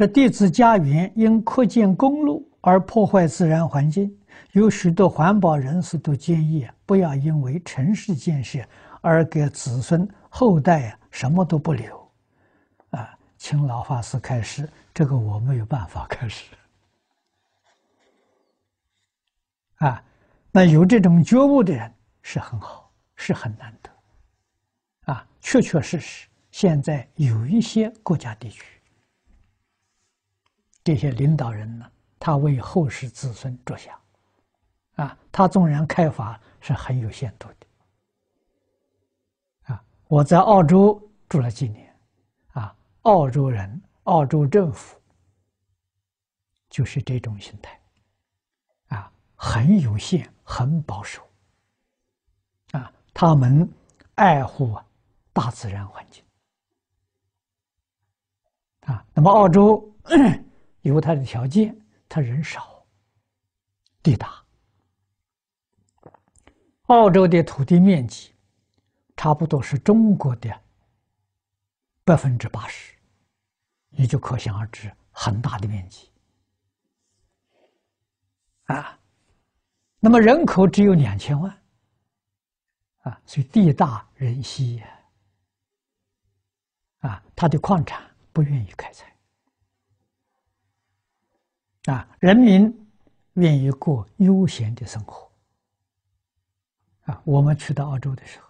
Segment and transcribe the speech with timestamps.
[0.00, 4.10] 这弟子家园因扩建公路而破坏自然环境，
[4.52, 8.60] 有许多环保人士都建议，不要因为城市建设
[9.02, 12.10] 而给子孙后代啊什么都不留，
[12.92, 16.46] 啊，请老法师开示，这个我没有办法开示，
[19.80, 20.02] 啊，
[20.50, 21.92] 那有这种觉悟的人
[22.22, 28.79] 是很好，是很难得，啊，确确实实，现在有一些国家地区，
[30.82, 34.00] 这些领导人呢，他为后世子孙着想，
[34.94, 37.66] 啊，他纵然开发是很有限度的，
[39.74, 41.94] 啊，我在澳洲住了几年，
[42.52, 44.98] 啊，澳洲人、澳洲政府
[46.70, 47.78] 就是这种心态，
[48.88, 51.22] 啊，很有限、很保守，
[52.72, 53.70] 啊，他们
[54.14, 54.74] 爱护
[55.32, 56.24] 大自然环境，
[58.86, 59.86] 啊，那么澳洲。
[60.82, 62.84] 有它的条件，它人少，
[64.02, 64.42] 地大。
[66.86, 68.32] 澳洲的土地面积
[69.16, 70.60] 差不多是中国的
[72.04, 72.94] 百分之八十，
[73.90, 76.10] 你就可想而知，很大的面积
[78.64, 78.98] 啊。
[80.00, 81.62] 那么人口只有两千万
[83.02, 85.00] 啊，所以地大人稀呀
[87.00, 88.02] 啊，它的矿产
[88.32, 89.09] 不愿意开采。
[91.86, 92.72] 啊，人民
[93.34, 95.30] 愿意过悠闲的生活。
[97.04, 98.48] 啊，我们去到澳洲的时候，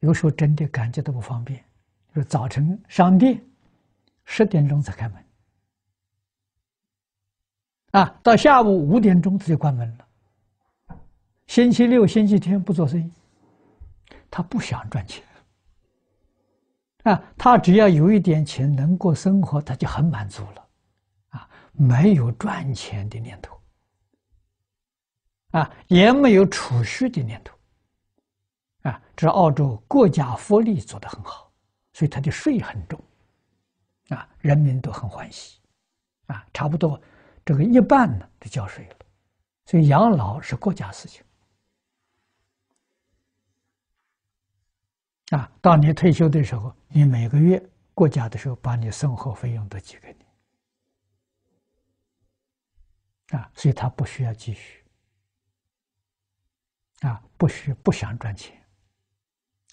[0.00, 1.64] 有时候真的感觉到不方便，
[2.14, 3.40] 就是早晨商店
[4.24, 5.24] 十点钟才开门，
[7.92, 10.96] 啊，到下午五点钟他就关门了。
[11.46, 13.12] 星期六、星期天不做生意，
[14.30, 15.24] 他不想赚钱。
[17.04, 20.59] 啊，他只要有一点钱能过生活，他就很满足了。
[21.72, 23.60] 没有赚钱的念头，
[25.52, 27.56] 啊，也没有储蓄的念头，
[28.82, 31.50] 啊，这澳洲国家福利做得很好，
[31.92, 33.02] 所以它的税很重，
[34.08, 35.60] 啊，人民都很欢喜，
[36.26, 37.00] 啊，差不多
[37.44, 38.96] 这个一半呢都交税了，
[39.66, 41.22] 所以养老是国家事情，
[45.30, 47.62] 啊，到你退休的时候，你每个月
[47.94, 50.29] 国家的时候把你生活费用都寄给你。
[53.30, 54.84] 啊，所以他不需要继续，
[57.00, 58.60] 啊，不需不想赚钱，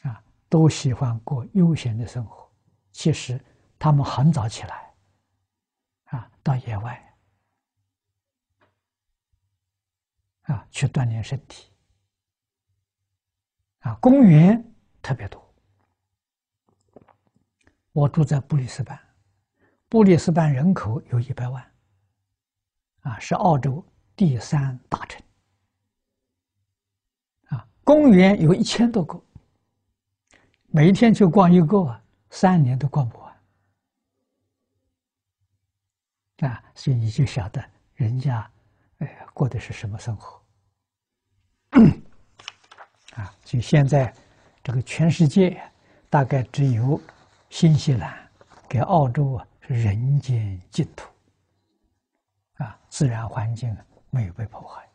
[0.04, 2.48] 啊，都喜欢过悠闲的生活。
[2.92, 3.44] 其实
[3.80, 4.94] 他们很早起来，
[6.06, 7.18] 啊，到野外，
[10.44, 11.72] 啊，去锻炼身体，
[13.80, 14.64] 啊，公园
[15.02, 15.44] 特别多。
[17.92, 19.00] 我住在布里斯班，
[19.90, 21.74] 布里斯班人口有一百万。
[23.08, 23.84] 啊，是澳洲
[24.18, 25.22] 第三大城。
[27.48, 29.18] 啊，公园有一千多个，
[30.68, 33.34] 每一天就逛一个，三年都逛不完。
[36.50, 37.64] 啊，所以你就晓得
[37.96, 38.52] 人家，
[38.98, 40.44] 哎，过的是什么生活。
[43.16, 44.14] 啊，就现在
[44.62, 45.62] 这个全世界，
[46.10, 47.02] 大概只有
[47.50, 48.30] 新西兰
[48.68, 51.10] 跟澳洲啊是人间净土。
[52.58, 53.76] 啊，自然环境
[54.10, 54.90] 没有被破坏。